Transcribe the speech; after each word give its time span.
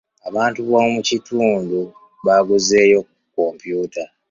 Abantu 0.29 0.59
b'omu 0.67 0.99
kitundu 1.09 1.79
baaguzeyo 2.25 2.99
ku 3.07 3.13
kompyuta. 3.35 4.03